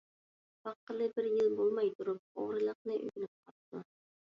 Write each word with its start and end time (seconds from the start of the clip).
باققىلى 0.67 1.09
بىر 1.19 1.27
يىل 1.33 1.53
بولماي 1.59 1.93
تۇرۇپ، 2.01 2.41
ئوغرىلىقنى 2.41 2.99
ئۆگىنىپ 3.05 3.39
قاپتۇ. 3.55 3.87